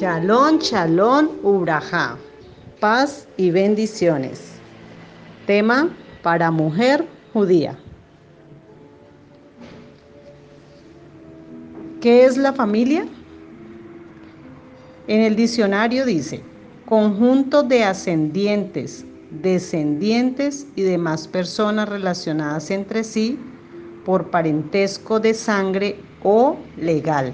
Shalom, 0.00 0.60
shalom, 0.60 1.28
ubraja. 1.42 2.16
Paz 2.80 3.28
y 3.36 3.50
bendiciones. 3.50 4.52
Tema 5.46 5.94
para 6.22 6.50
mujer 6.50 7.06
judía. 7.34 7.76
¿Qué 12.00 12.24
es 12.24 12.38
la 12.38 12.54
familia? 12.54 13.06
En 15.06 15.20
el 15.20 15.36
diccionario 15.36 16.06
dice, 16.06 16.42
conjunto 16.86 17.62
de 17.62 17.84
ascendientes, 17.84 19.04
descendientes 19.42 20.66
y 20.76 20.82
demás 20.82 21.28
personas 21.28 21.90
relacionadas 21.90 22.70
entre 22.70 23.04
sí 23.04 23.38
por 24.06 24.30
parentesco 24.30 25.20
de 25.20 25.34
sangre 25.34 26.09
o 26.22 26.56
legal. 26.76 27.32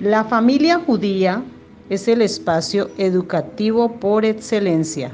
La 0.00 0.24
familia 0.24 0.78
judía 0.78 1.42
es 1.88 2.08
el 2.08 2.22
espacio 2.22 2.90
educativo 2.98 3.92
por 4.00 4.24
excelencia 4.24 5.12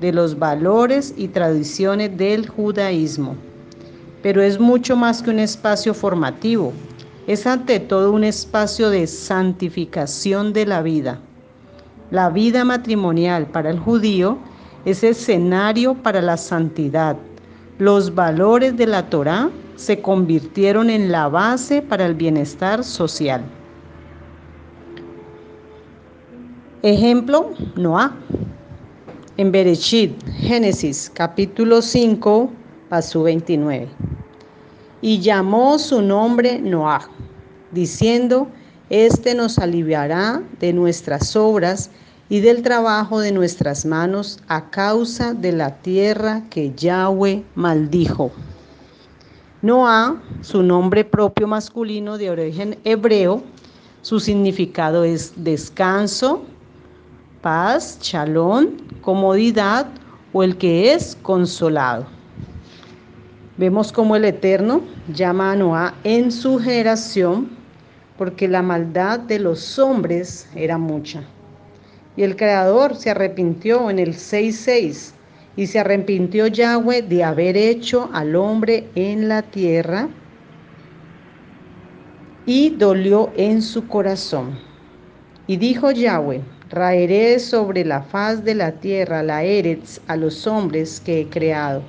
de 0.00 0.12
los 0.12 0.38
valores 0.38 1.14
y 1.16 1.28
tradiciones 1.28 2.16
del 2.16 2.48
judaísmo, 2.48 3.34
pero 4.22 4.42
es 4.42 4.60
mucho 4.60 4.96
más 4.96 5.22
que 5.22 5.30
un 5.30 5.38
espacio 5.38 5.94
formativo, 5.94 6.72
es 7.26 7.46
ante 7.46 7.80
todo 7.80 8.12
un 8.12 8.24
espacio 8.24 8.90
de 8.90 9.06
santificación 9.06 10.52
de 10.52 10.66
la 10.66 10.82
vida. 10.82 11.18
La 12.10 12.30
vida 12.30 12.64
matrimonial 12.64 13.46
para 13.46 13.70
el 13.70 13.80
judío 13.80 14.38
es 14.84 15.02
escenario 15.02 15.94
para 15.94 16.22
la 16.22 16.36
santidad. 16.36 17.16
Los 17.78 18.14
valores 18.14 18.76
de 18.76 18.86
la 18.86 19.10
Torá 19.10 19.50
se 19.76 20.00
convirtieron 20.00 20.90
en 20.90 21.12
la 21.12 21.28
base 21.28 21.82
para 21.82 22.06
el 22.06 22.14
bienestar 22.14 22.82
social. 22.82 23.44
Ejemplo, 26.82 27.50
Noah. 27.76 28.16
En 29.38 29.52
Bereshit, 29.52 30.12
Génesis, 30.38 31.10
capítulo 31.12 31.82
5, 31.82 32.50
paso 32.88 33.22
29. 33.22 33.88
Y 35.02 35.20
llamó 35.20 35.78
su 35.78 36.00
nombre 36.00 36.58
Noah, 36.58 37.10
diciendo, 37.70 38.48
Este 38.88 39.34
nos 39.34 39.58
aliviará 39.58 40.42
de 40.58 40.72
nuestras 40.72 41.36
obras 41.36 41.90
y 42.30 42.40
del 42.40 42.62
trabajo 42.62 43.20
de 43.20 43.32
nuestras 43.32 43.84
manos 43.84 44.40
a 44.48 44.70
causa 44.70 45.34
de 45.34 45.52
la 45.52 45.76
tierra 45.82 46.44
que 46.48 46.72
Yahweh 46.74 47.44
maldijo. 47.54 48.32
Noah, 49.66 50.22
su 50.42 50.62
nombre 50.62 51.04
propio 51.04 51.48
masculino 51.48 52.18
de 52.18 52.30
origen 52.30 52.78
hebreo, 52.84 53.42
su 54.00 54.20
significado 54.20 55.02
es 55.02 55.32
descanso, 55.34 56.44
paz, 57.42 57.98
shalom, 58.00 58.76
comodidad 59.00 59.88
o 60.32 60.44
el 60.44 60.56
que 60.56 60.92
es 60.92 61.18
consolado. 61.20 62.06
Vemos 63.56 63.90
como 63.90 64.14
el 64.14 64.26
Eterno 64.26 64.82
llama 65.12 65.50
a 65.50 65.56
Noah 65.56 65.94
en 66.04 66.30
su 66.30 66.60
generación 66.60 67.48
porque 68.16 68.46
la 68.46 68.62
maldad 68.62 69.18
de 69.18 69.40
los 69.40 69.80
hombres 69.80 70.48
era 70.54 70.78
mucha. 70.78 71.24
Y 72.16 72.22
el 72.22 72.36
Creador 72.36 72.94
se 72.94 73.10
arrepintió 73.10 73.90
en 73.90 73.98
el 73.98 74.14
6.6 74.14 75.15
y 75.56 75.66
se 75.66 75.78
arrepintió 75.78 76.46
Yahweh 76.46 77.02
de 77.02 77.24
haber 77.24 77.56
hecho 77.56 78.10
al 78.12 78.36
hombre 78.36 78.88
en 78.94 79.28
la 79.28 79.42
tierra 79.42 80.08
y 82.44 82.70
dolió 82.70 83.30
en 83.36 83.62
su 83.62 83.88
corazón. 83.88 84.58
Y 85.46 85.56
dijo 85.56 85.90
Yahweh, 85.90 86.42
Raeré 86.68 87.38
sobre 87.38 87.84
la 87.84 88.02
faz 88.02 88.42
de 88.42 88.56
la 88.56 88.72
tierra 88.72 89.22
la 89.22 89.44
Eretz 89.44 90.00
a 90.08 90.16
los 90.16 90.48
hombres 90.48 91.00
que 91.00 91.20
he 91.20 91.28
creado, 91.28 91.82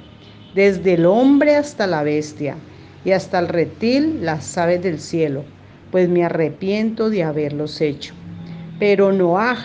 desde 0.54 0.94
el 0.94 1.08
hombre 1.08 1.56
hasta 1.56 1.88
la 1.88 2.04
bestia, 2.04 2.56
y 3.04 3.12
hasta 3.12 3.40
el 3.40 3.48
reptil 3.48 4.24
las 4.24 4.56
aves 4.56 4.84
del 4.84 5.00
cielo, 5.00 5.46
pues 5.90 6.08
me 6.10 6.24
arrepiento 6.24 7.10
de 7.10 7.24
haberlos 7.24 7.82
hecho. 7.82 8.14
Pero 8.78 9.12
Noah 9.12 9.58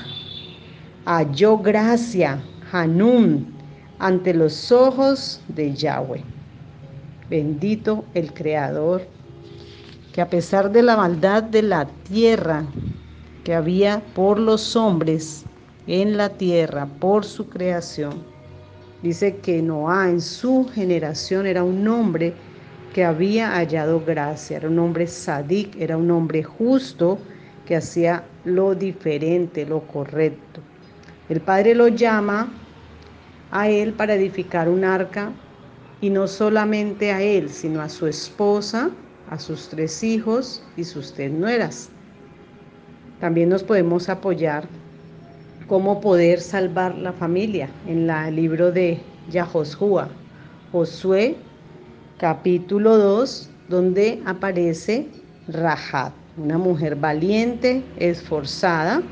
halló 1.05 1.59
gracia, 1.59 2.43
Hanum, 2.73 3.45
ante 4.03 4.35
los 4.35 4.73
ojos 4.73 5.41
de 5.47 5.73
Yahweh. 5.75 6.25
Bendito 7.31 8.05
el 8.15 8.35
Creador, 8.35 9.03
que 10.13 10.21
a 10.21 10.29
pesar 10.29 10.73
de 10.73 10.83
la 10.83 10.97
maldad 10.97 11.45
de 11.45 11.63
la 11.63 11.87
tierra, 11.87 12.65
que 13.45 13.55
había 13.55 14.03
por 14.13 14.41
los 14.41 14.75
hombres 14.75 15.45
en 15.87 16.17
la 16.17 16.31
tierra, 16.31 16.87
por 16.99 17.25
su 17.25 17.49
creación. 17.49 18.25
Dice 19.05 19.37
que 19.37 19.63
Noah 19.63 20.11
en 20.11 20.21
su 20.21 20.69
generación 20.75 21.47
era 21.47 21.63
un 21.63 21.87
hombre 21.87 22.35
que 22.93 23.05
había 23.05 23.53
hallado 23.53 24.03
gracia, 24.05 24.57
era 24.57 24.69
un 24.69 24.81
hombre 24.81 25.07
sadik, 25.07 25.77
era 25.81 25.97
un 25.97 26.11
hombre 26.11 26.43
justo 26.43 27.19
que 27.65 27.77
hacía 27.77 28.25
lo 28.45 28.75
diferente, 28.75 29.65
lo 29.65 29.87
correcto. 29.87 30.61
El 31.29 31.41
Padre 31.41 31.77
lo 31.77 31.87
llama 31.87 32.53
a 33.53 33.69
él 33.69 33.93
para 33.93 34.15
edificar 34.15 34.69
un 34.69 34.85
arca 34.85 35.31
y 36.01 36.11
no 36.11 36.27
solamente 36.27 37.13
a 37.13 37.23
él, 37.23 37.49
sino 37.49 37.81
a 37.81 37.89
su 37.89 38.07
esposa, 38.09 38.91
a 39.31 39.39
sus 39.39 39.69
tres 39.69 40.03
hijos 40.03 40.63
y 40.77 40.85
sus 40.85 41.13
tres 41.13 41.31
nueras. 41.31 41.91
También 43.21 43.51
nos 43.51 43.63
podemos 43.63 44.09
apoyar 44.09 44.65
cómo 45.69 46.01
poder 46.01 46.41
salvar 46.41 46.97
la 46.97 47.13
familia 47.13 47.69
en 47.87 48.11
el 48.11 48.35
libro 48.35 48.73
de 48.73 49.01
Yahoshua, 49.31 50.09
Josué 50.73 51.37
capítulo 52.19 52.97
2, 52.99 53.51
donde 53.69 54.21
aparece 54.25 55.07
Rahat, 55.49 56.13
una 56.37 56.59
mujer 56.59 56.97
valiente, 56.97 57.83
esforzada, 57.99 59.03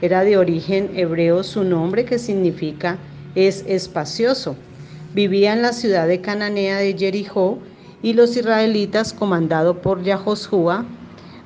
era 0.00 0.22
de 0.22 0.36
origen 0.36 0.90
hebreo 0.94 1.42
su 1.42 1.64
nombre 1.64 2.04
que 2.04 2.18
significa 2.18 2.96
es 3.34 3.64
espacioso. 3.66 4.56
Vivía 5.14 5.52
en 5.52 5.62
la 5.62 5.72
ciudad 5.72 6.06
de 6.06 6.20
Cananea 6.20 6.78
de 6.78 6.96
Jericó 6.96 7.58
y 8.02 8.12
los 8.12 8.36
israelitas 8.36 9.12
comandado 9.12 9.80
por 9.80 10.02
Yahoshua, 10.02 10.84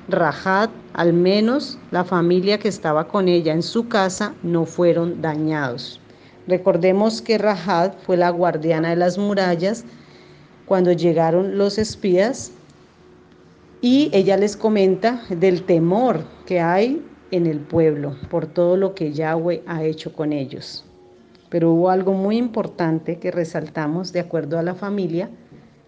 Rahat 0.09 0.69
al 0.93 1.13
menos 1.13 1.79
la 1.91 2.03
familia 2.03 2.59
que 2.59 2.67
estaba 2.67 3.07
con 3.07 3.27
ella 3.27 3.53
en 3.53 3.63
su 3.63 3.87
casa 3.87 4.35
no 4.43 4.65
fueron 4.65 5.21
dañados. 5.21 5.99
Recordemos 6.47 7.21
que 7.21 7.37
Rahad 7.37 7.93
fue 8.05 8.17
la 8.17 8.29
guardiana 8.29 8.89
de 8.89 8.95
las 8.97 9.17
murallas 9.17 9.85
cuando 10.65 10.91
llegaron 10.91 11.57
los 11.57 11.77
espías 11.77 12.51
y 13.81 14.09
ella 14.13 14.37
les 14.37 14.55
comenta 14.55 15.21
del 15.29 15.63
temor 15.63 16.25
que 16.45 16.59
hay 16.59 17.01
en 17.31 17.47
el 17.47 17.59
pueblo 17.59 18.15
por 18.29 18.45
todo 18.45 18.77
lo 18.77 18.93
que 18.93 19.13
Yahweh 19.13 19.63
ha 19.65 19.83
hecho 19.83 20.13
con 20.13 20.31
ellos. 20.31 20.85
Pero 21.53 21.71
hubo 21.71 21.91
algo 21.91 22.13
muy 22.13 22.37
importante 22.37 23.19
que 23.19 23.29
resaltamos 23.29 24.11
de 24.11 24.19
acuerdo 24.19 24.57
a 24.57 24.63
la 24.63 24.73
familia, 24.73 25.29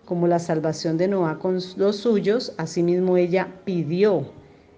como 0.05 0.27
la 0.27 0.37
salvación 0.37 0.95
de 0.95 1.07
Noah 1.07 1.39
con 1.39 1.57
los 1.77 1.95
suyos, 1.95 2.53
asimismo 2.59 3.17
ella 3.17 3.47
pidió 3.65 4.27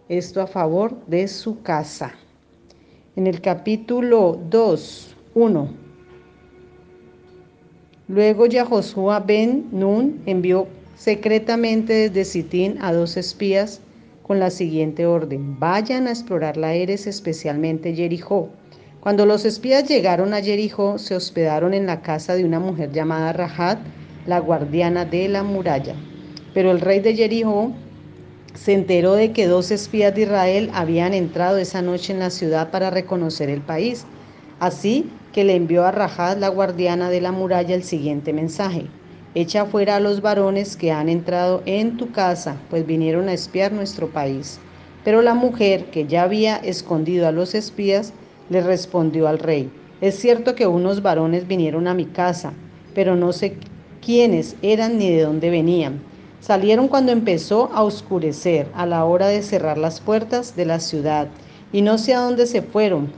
esto 0.07 0.39
a 0.41 0.47
favor 0.47 0.95
de 1.07 1.27
su 1.27 1.61
casa. 1.61 2.13
En 3.17 3.27
el 3.27 3.41
capítulo 3.41 4.39
2, 4.49 5.17
1. 5.35 5.69
Luego 8.07 8.45
Yahoshua 8.45 9.19
ben 9.19 9.67
Nun 9.73 10.21
envió 10.25 10.67
secretamente 10.95 12.09
desde 12.09 12.23
Sitín 12.23 12.77
a 12.79 12.93
dos 12.93 13.17
espías 13.17 13.81
con 14.23 14.39
la 14.39 14.49
siguiente 14.49 15.05
orden: 15.05 15.59
vayan 15.59 16.07
a 16.07 16.11
explorar 16.11 16.55
la 16.55 16.75
Eres, 16.75 17.07
especialmente 17.07 17.93
Jericó. 17.93 18.47
Cuando 18.99 19.25
los 19.25 19.45
espías 19.45 19.87
llegaron 19.87 20.33
a 20.33 20.41
Jericó, 20.41 20.97
se 20.97 21.15
hospedaron 21.15 21.73
en 21.73 21.85
la 21.85 22.01
casa 22.01 22.35
de 22.35 22.43
una 22.43 22.59
mujer 22.59 22.91
llamada 22.91 23.31
Rahat, 23.31 23.79
la 24.25 24.39
guardiana 24.39 25.05
de 25.05 25.29
la 25.29 25.43
muralla. 25.43 25.95
Pero 26.53 26.71
el 26.71 26.81
rey 26.81 26.99
de 26.99 27.15
Jericó 27.15 27.71
se 28.55 28.73
enteró 28.73 29.13
de 29.13 29.31
que 29.31 29.45
dos 29.45 29.69
espías 29.69 30.15
de 30.15 30.23
Israel 30.23 30.71
habían 30.73 31.13
entrado 31.13 31.57
esa 31.57 31.83
noche 31.83 32.11
en 32.11 32.19
la 32.19 32.31
ciudad 32.31 32.71
para 32.71 32.89
reconocer 32.89 33.49
el 33.51 33.61
país. 33.61 34.05
Así 34.59 35.09
que 35.31 35.43
le 35.43 35.55
envió 35.55 35.85
a 35.85 35.91
Rajad, 35.91 36.37
la 36.37 36.49
guardiana 36.49 37.11
de 37.11 37.21
la 37.21 37.31
muralla, 37.31 37.75
el 37.75 37.83
siguiente 37.83 38.33
mensaje. 38.33 38.87
Echa 39.35 39.65
fuera 39.65 39.97
a 39.97 39.99
los 39.99 40.21
varones 40.21 40.75
que 40.75 40.91
han 40.91 41.07
entrado 41.09 41.61
en 41.67 41.97
tu 41.97 42.11
casa, 42.11 42.57
pues 42.71 42.87
vinieron 42.87 43.29
a 43.29 43.33
espiar 43.33 43.71
nuestro 43.71 44.09
país. 44.09 44.59
Pero 45.03 45.21
la 45.21 45.35
mujer, 45.35 45.91
que 45.91 46.07
ya 46.07 46.23
había 46.23 46.57
escondido 46.57 47.27
a 47.27 47.31
los 47.31 47.53
espías, 47.53 48.13
le 48.49 48.61
respondió 48.61 49.27
al 49.27 49.39
rey, 49.39 49.69
es 49.99 50.19
cierto 50.19 50.53
que 50.53 50.67
unos 50.67 51.01
varones 51.01 51.47
vinieron 51.47 51.87
a 51.87 51.95
mi 51.95 52.05
casa, 52.05 52.53
pero 52.93 53.15
no 53.15 53.33
sé 53.33 53.57
quiénes 53.99 54.55
eran 54.61 54.99
ni 54.99 55.09
de 55.09 55.23
dónde 55.23 55.49
venían. 55.49 55.99
Salieron 56.39 56.87
cuando 56.87 57.11
empezó 57.11 57.71
a 57.73 57.81
oscurecer, 57.81 58.67
a 58.75 58.85
la 58.85 59.05
hora 59.05 59.27
de 59.27 59.41
cerrar 59.41 59.79
las 59.79 59.99
puertas 59.99 60.55
de 60.55 60.65
la 60.65 60.79
ciudad, 60.79 61.29
y 61.73 61.81
no 61.81 61.97
sé 61.97 62.13
a 62.13 62.21
dónde 62.21 62.45
se 62.45 62.61
fueron. 62.61 63.11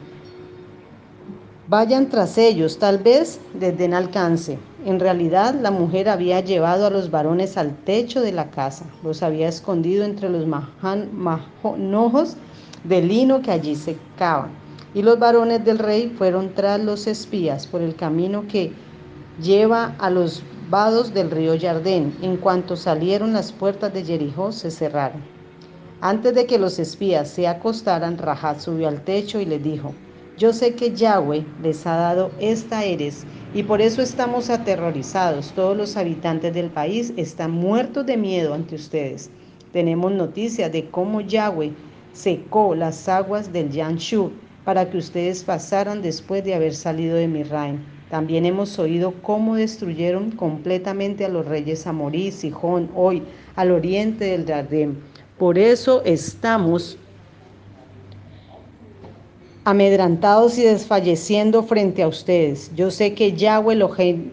Vayan 1.68 2.08
tras 2.10 2.38
ellos, 2.38 2.80
tal 2.80 2.98
vez 3.00 3.42
les 3.60 3.78
den 3.78 3.94
alcance. 3.94 4.58
En 4.86 5.02
realidad, 5.02 5.54
la 5.62 5.72
mujer 5.72 6.08
había 6.08 6.40
llevado 6.40 6.88
a 6.88 6.90
los 6.90 7.12
varones 7.12 7.58
al 7.58 7.76
techo 7.76 8.22
de 8.22 8.32
la 8.32 8.50
casa, 8.50 8.86
los 9.04 9.22
había 9.22 9.50
escondido 9.50 10.06
entre 10.06 10.30
los 10.30 10.48
manojos 10.48 12.38
de 12.86 13.02
lino 13.02 13.42
que 13.42 13.52
allí 13.52 13.76
secaban. 13.76 14.69
Y 14.94 15.04
los 15.04 15.20
varones 15.20 15.64
del 15.64 15.78
rey 15.78 16.14
fueron 16.18 16.54
tras 16.56 16.80
los 16.80 17.06
espías 17.06 17.68
por 17.68 17.82
el 17.82 17.96
camino 17.96 18.46
que 18.48 18.72
lleva 19.42 19.96
a 20.00 20.10
los 20.10 20.44
vados 20.70 21.14
del 21.14 21.30
río 21.30 21.54
Jardén. 21.60 22.16
En 22.22 22.38
cuanto 22.38 22.76
salieron 22.76 23.34
las 23.34 23.52
puertas 23.52 23.94
de 23.94 24.04
Jericó, 24.04 24.52
se 24.52 24.72
cerraron. 24.72 25.22
Antes 26.02 26.34
de 26.34 26.46
que 26.46 26.58
los 26.58 26.80
espías 26.80 27.30
se 27.30 27.48
acostaran, 27.48 28.18
Rajat 28.18 28.60
subió 28.60 28.88
al 28.88 29.04
techo 29.04 29.40
y 29.40 29.46
le 29.46 29.60
dijo, 29.60 29.94
yo 30.38 30.54
sé 30.54 30.74
que 30.74 30.96
Yahweh 30.96 31.46
les 31.62 31.86
ha 31.86 31.98
dado 31.98 32.32
esta 32.40 32.86
Eres 32.86 33.26
y 33.54 33.64
por 33.64 33.82
eso 33.82 34.02
estamos 34.02 34.50
aterrorizados. 34.50 35.52
Todos 35.52 35.76
los 35.76 35.98
habitantes 35.98 36.54
del 36.54 36.70
país 36.70 37.14
están 37.18 37.52
muertos 37.52 38.06
de 38.06 38.16
miedo 38.16 38.54
ante 38.54 38.76
ustedes. 38.76 39.30
Tenemos 39.74 40.14
noticias 40.14 40.72
de 40.72 40.90
cómo 40.90 41.20
Yahweh 41.22 41.74
secó 42.14 42.74
las 42.74 43.10
aguas 43.10 43.52
del 43.52 43.70
Yanshu 43.70 44.32
para 44.70 44.88
que 44.88 45.00
ustedes 45.00 45.44
pasaran 45.44 46.04
después 46.04 46.44
de 46.44 46.54
haber 46.54 46.76
salido 46.76 47.16
de 47.16 47.28
Misraim. 47.28 47.80
También 48.12 48.46
hemos 48.46 48.78
oído 48.78 49.16
cómo 49.24 49.56
destruyeron 49.56 50.30
completamente 50.30 51.26
a 51.26 51.28
los 51.28 51.48
reyes 51.48 51.88
Amorí, 51.88 52.32
Sijón, 52.32 52.88
hoy 52.94 53.24
al 53.56 53.72
oriente 53.72 54.26
del 54.26 54.46
Jardín. 54.46 55.00
Por 55.40 55.58
eso 55.58 56.04
estamos 56.06 57.00
amedrantados 59.64 60.60
y 60.60 60.62
desfalleciendo 60.62 61.64
frente 61.64 62.04
a 62.04 62.08
ustedes. 62.08 62.70
Yo 62.76 62.92
sé 62.92 63.16
que 63.16 63.34
Yahweh 63.34 63.74
Elohei, 63.74 64.32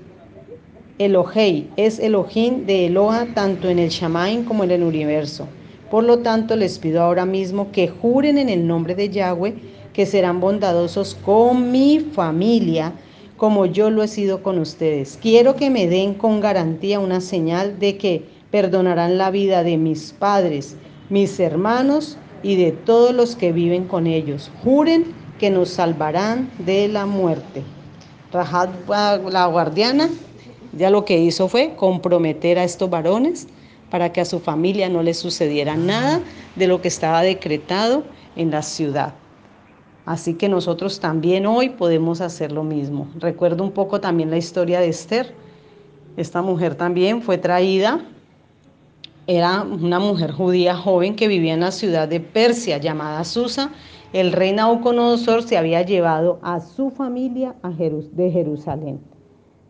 Elohei 0.99 1.71
es 1.79 1.99
Elohim 1.99 2.67
de 2.67 2.89
Eloha 2.89 3.27
tanto 3.33 3.71
en 3.71 3.79
el 3.79 3.89
Shamaim 3.89 4.45
como 4.45 4.65
en 4.65 4.73
el 4.73 4.83
universo. 4.83 5.49
Por 5.91 6.05
lo 6.05 6.19
tanto, 6.19 6.57
les 6.57 6.79
pido 6.79 7.01
ahora 7.01 7.25
mismo 7.25 7.73
que 7.73 7.89
juren 7.89 8.37
en 8.37 8.51
el 8.51 8.67
nombre 8.67 8.95
de 8.95 9.09
Yahweh 9.09 9.76
que 9.97 10.05
serán 10.05 10.41
bondadosos 10.41 11.15
con 11.15 11.73
mi 11.73 12.01
familia 12.01 12.93
como 13.39 13.65
yo 13.65 13.89
lo 13.89 14.03
he 14.03 14.09
sido 14.09 14.43
con 14.43 14.59
ustedes. 14.59 15.19
Quiero 15.23 15.57
que 15.57 15.71
me 15.71 15.87
den 15.87 16.13
con 16.13 16.41
garantía 16.41 17.01
una 17.01 17.23
señal 17.23 17.79
de 17.79 17.97
que 17.97 18.23
perdonarán 18.51 19.17
la 19.17 19.31
vida 19.31 19.63
de 19.63 19.79
mis 19.79 20.13
padres, 20.13 20.77
mis 21.09 21.41
hermanos 21.41 22.19
y 22.43 22.57
de 22.57 22.73
todos 22.73 23.15
los 23.15 23.37
que 23.37 23.53
viven 23.53 23.87
con 23.87 24.07
ellos. 24.07 24.51
Juren 24.63 25.15
que 25.39 25.49
nos 25.49 25.71
salvarán 25.71 26.51
de 26.59 26.89
la 26.89 27.07
muerte. 27.07 27.63
Rajad, 28.31 28.69
la 28.87 29.47
guardiana, 29.47 30.11
ya 30.77 30.91
lo 30.91 31.07
que 31.07 31.19
hizo 31.19 31.49
fue 31.49 31.75
comprometer 31.75 32.59
a 32.59 32.65
estos 32.65 32.91
varones 32.91 33.47
para 33.91 34.13
que 34.13 34.21
a 34.21 34.27
su 34.27 34.41
familia 34.41 34.91
no 34.91 35.03
le 35.03 35.15
sucediera 35.15 35.75
nada 35.75 36.21
de 36.55 36.67
lo 36.67 36.83
que 36.83 36.89
estaba 36.89 37.23
decretado 37.23 38.05
en 38.37 38.51
la 38.51 38.61
ciudad. 38.61 39.15
Así 40.07 40.35
que 40.35 40.49
nosotros 40.49 41.01
también 41.01 41.45
hoy 41.45 41.69
podemos 41.69 42.23
hacer 42.23 42.53
lo 42.53 42.63
mismo. 42.63 43.09
Recuerdo 43.19 43.63
un 43.63 43.73
poco 43.73 44.01
también 44.01 44.31
la 44.31 44.39
historia 44.39 44.81
de 44.81 44.89
Esther. 44.89 45.35
Esta 46.17 46.41
mujer 46.41 46.77
también 46.77 47.21
fue 47.21 47.37
traída, 47.37 48.01
era 49.27 49.63
una 49.63 49.99
mujer 49.99 50.33
judía 50.33 50.75
joven 50.75 51.17
que 51.17 51.29
vivía 51.29 51.53
en 51.53 51.61
la 51.61 51.73
ciudad 51.73 52.09
de 52.09 52.21
Persia 52.21 52.79
llamada 52.79 53.23
Susa 53.25 53.73
el 54.13 54.33
rey 54.33 54.53
Nabucodonosor 54.53 55.43
se 55.43 55.59
había 55.59 55.83
llevado 55.83 56.39
a 56.41 56.61
su 56.61 56.91
familia 56.91 57.55
de 58.13 58.31
Jerusalén. 58.31 59.01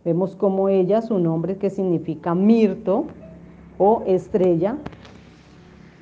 Vemos 0.04 0.36
como 0.36 0.68
ella, 0.68 1.02
su 1.02 1.18
nombre 1.18 1.56
que 1.56 1.68
significa 1.68 2.34
mirto 2.34 3.06
o 3.76 4.04
estrella, 4.06 4.76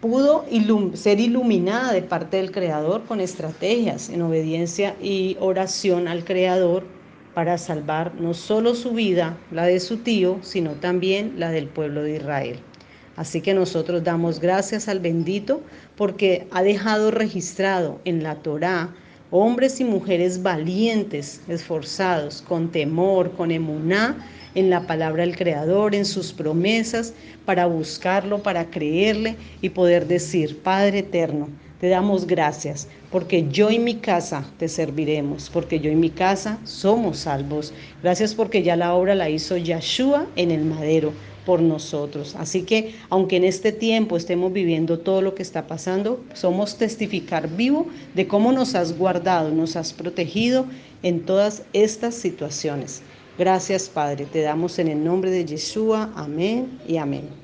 pudo 0.05 0.45
ser 0.93 1.19
iluminada 1.19 1.95
de 1.95 2.03
parte 2.03 2.37
del 2.37 2.53
Creador 2.53 3.05
con 3.05 3.23
estrategias 3.23 4.11
en 4.11 4.21
obediencia 4.21 4.95
y 5.01 5.39
oración 5.41 6.09
al 6.09 6.27
Creador 6.27 6.85
para 7.33 7.57
salvar 7.57 8.15
no 8.21 8.35
solo 8.35 8.75
su 8.75 8.91
vida, 8.91 9.39
la 9.51 9.65
de 9.65 9.81
su 9.81 9.97
tío, 9.97 10.41
sino 10.43 10.73
también 10.73 11.33
la 11.39 11.51
del 11.51 11.69
pueblo 11.69 12.03
de 12.03 12.17
Israel. 12.17 12.59
Así 13.17 13.41
que 13.41 13.55
nosotros 13.55 14.05
damos 14.05 14.41
gracias 14.41 14.89
al 14.89 15.01
bendito 15.01 15.63
porque 15.97 16.49
ha 16.51 16.63
dejado 16.63 17.11
registrado 17.11 17.99
en 18.05 18.23
la 18.23 18.35
Torá 18.35 18.95
hombres 19.31 19.81
y 19.81 19.85
mujeres 19.85 20.43
valientes, 20.43 21.41
esforzados, 21.49 22.43
con 22.47 22.71
temor, 22.71 23.33
con 23.33 23.51
emuná 23.51 24.19
en 24.55 24.71
la 24.71 24.87
palabra 24.87 25.25
del 25.25 25.37
Creador, 25.37 25.95
en 25.95 26.05
sus 26.05 26.33
promesas, 26.33 27.15
para 27.45 27.67
buscarlo, 27.67 28.43
para 28.43 28.71
creerle 28.71 29.37
y 29.61 29.71
poder 29.71 30.07
decir, 30.07 30.59
Padre 30.63 31.01
eterno, 31.01 31.49
te 31.81 31.89
damos 31.89 32.27
gracias 32.27 32.89
porque 33.11 33.47
yo 33.49 33.71
y 33.71 33.79
mi 33.79 33.97
casa 33.97 34.45
te 34.59 34.69
serviremos, 34.69 35.51
porque 35.51 35.79
yo 35.79 35.91
y 35.91 35.95
mi 35.97 36.11
casa 36.11 36.59
somos 36.65 37.19
salvos. 37.19 37.73
Gracias 38.03 38.35
porque 38.35 38.63
ya 38.63 38.75
la 38.75 38.95
obra 38.95 39.15
la 39.15 39.29
hizo 39.29 39.57
Yahshua 39.57 40.27
en 40.37 40.51
el 40.51 40.65
madero 40.65 41.13
por 41.45 41.61
nosotros. 41.61 42.35
Así 42.37 42.63
que 42.63 42.95
aunque 43.11 43.37
en 43.37 43.45
este 43.45 43.71
tiempo 43.71 44.17
estemos 44.17 44.53
viviendo 44.53 44.99
todo 44.99 45.21
lo 45.21 45.35
que 45.35 45.43
está 45.43 45.67
pasando, 45.67 46.25
somos 46.33 46.79
testificar 46.79 47.49
vivo 47.49 47.87
de 48.15 48.27
cómo 48.27 48.51
nos 48.51 48.75
has 48.75 48.97
guardado, 48.97 49.51
nos 49.51 49.77
has 49.77 49.93
protegido 49.93 50.67
en 51.03 51.21
todas 51.21 51.63
estas 51.73 52.15
situaciones. 52.15 53.03
Gracias 53.37 53.89
Padre, 53.89 54.27
te 54.27 54.43
damos 54.43 54.79
en 54.79 54.89
el 54.89 55.03
nombre 55.03 55.31
de 55.31 55.45
Yeshua. 55.45 56.13
Amén 56.15 56.81
y 56.87 56.97
amén. 56.99 57.43